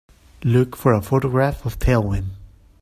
[0.43, 2.31] Look for a photograph of Tailwind